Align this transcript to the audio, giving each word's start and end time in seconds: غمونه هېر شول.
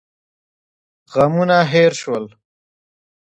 غمونه 1.13 1.57
هېر 1.71 1.91
شول. 2.01 2.25